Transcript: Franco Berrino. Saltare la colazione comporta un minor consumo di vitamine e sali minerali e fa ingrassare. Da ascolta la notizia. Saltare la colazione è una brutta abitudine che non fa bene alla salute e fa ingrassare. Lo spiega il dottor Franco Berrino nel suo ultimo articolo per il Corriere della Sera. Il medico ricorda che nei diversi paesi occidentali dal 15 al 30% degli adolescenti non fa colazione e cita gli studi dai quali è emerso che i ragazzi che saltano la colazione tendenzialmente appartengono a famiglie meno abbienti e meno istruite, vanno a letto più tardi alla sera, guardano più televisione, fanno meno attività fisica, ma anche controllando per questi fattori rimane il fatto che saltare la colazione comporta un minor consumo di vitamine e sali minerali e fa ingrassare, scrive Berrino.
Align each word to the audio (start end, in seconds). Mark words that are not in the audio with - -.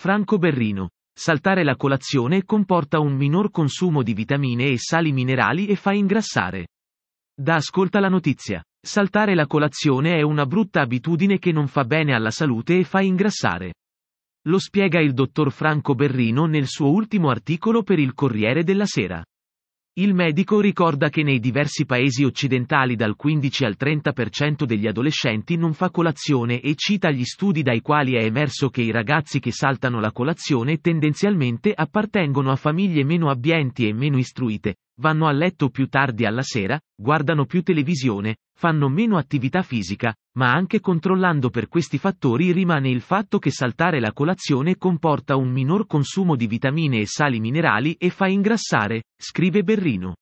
Franco 0.00 0.38
Berrino. 0.38 0.90
Saltare 1.12 1.64
la 1.64 1.74
colazione 1.74 2.44
comporta 2.44 3.00
un 3.00 3.16
minor 3.16 3.50
consumo 3.50 4.04
di 4.04 4.14
vitamine 4.14 4.66
e 4.66 4.78
sali 4.78 5.10
minerali 5.10 5.66
e 5.66 5.74
fa 5.74 5.92
ingrassare. 5.92 6.68
Da 7.34 7.56
ascolta 7.56 7.98
la 7.98 8.06
notizia. 8.06 8.62
Saltare 8.80 9.34
la 9.34 9.48
colazione 9.48 10.14
è 10.14 10.22
una 10.22 10.46
brutta 10.46 10.82
abitudine 10.82 11.40
che 11.40 11.50
non 11.50 11.66
fa 11.66 11.82
bene 11.82 12.14
alla 12.14 12.30
salute 12.30 12.78
e 12.78 12.84
fa 12.84 13.00
ingrassare. 13.00 13.74
Lo 14.46 14.60
spiega 14.60 15.00
il 15.00 15.14
dottor 15.14 15.50
Franco 15.50 15.96
Berrino 15.96 16.46
nel 16.46 16.68
suo 16.68 16.92
ultimo 16.92 17.28
articolo 17.28 17.82
per 17.82 17.98
il 17.98 18.14
Corriere 18.14 18.62
della 18.62 18.86
Sera. 18.86 19.20
Il 19.98 20.14
medico 20.14 20.60
ricorda 20.60 21.08
che 21.08 21.24
nei 21.24 21.40
diversi 21.40 21.84
paesi 21.84 22.22
occidentali 22.22 22.94
dal 22.94 23.16
15 23.16 23.64
al 23.64 23.74
30% 23.76 24.62
degli 24.62 24.86
adolescenti 24.86 25.56
non 25.56 25.72
fa 25.72 25.90
colazione 25.90 26.60
e 26.60 26.76
cita 26.76 27.10
gli 27.10 27.24
studi 27.24 27.62
dai 27.62 27.80
quali 27.80 28.14
è 28.14 28.22
emerso 28.22 28.68
che 28.68 28.80
i 28.80 28.92
ragazzi 28.92 29.40
che 29.40 29.50
saltano 29.50 29.98
la 29.98 30.12
colazione 30.12 30.78
tendenzialmente 30.78 31.72
appartengono 31.74 32.52
a 32.52 32.56
famiglie 32.56 33.02
meno 33.02 33.28
abbienti 33.28 33.88
e 33.88 33.92
meno 33.92 34.18
istruite, 34.18 34.76
vanno 35.00 35.26
a 35.26 35.32
letto 35.32 35.68
più 35.70 35.88
tardi 35.88 36.24
alla 36.24 36.42
sera, 36.42 36.78
guardano 36.94 37.44
più 37.44 37.62
televisione, 37.62 38.36
fanno 38.58 38.88
meno 38.88 39.16
attività 39.16 39.62
fisica, 39.62 40.14
ma 40.36 40.52
anche 40.52 40.80
controllando 40.80 41.50
per 41.50 41.68
questi 41.68 41.98
fattori 41.98 42.52
rimane 42.52 42.90
il 42.90 43.00
fatto 43.00 43.38
che 43.38 43.50
saltare 43.50 44.00
la 44.00 44.12
colazione 44.12 44.76
comporta 44.76 45.36
un 45.36 45.50
minor 45.50 45.86
consumo 45.86 46.36
di 46.36 46.46
vitamine 46.46 46.98
e 46.98 47.06
sali 47.06 47.40
minerali 47.40 47.94
e 47.94 48.10
fa 48.10 48.26
ingrassare, 48.26 49.04
scrive 49.16 49.62
Berrino. 49.62 50.14